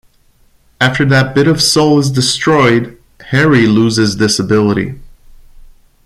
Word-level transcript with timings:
After 0.79 1.05
that 1.05 1.35
bit 1.35 1.47
of 1.47 1.61
soul 1.61 1.99
is 1.99 2.09
destroyed, 2.09 2.97
Harry 3.27 3.67
loses 3.67 4.17
this 4.17 4.39
ability. 4.39 4.95